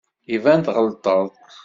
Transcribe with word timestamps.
Iban 0.35 0.59
tɣelṭeḍ. 0.65 1.29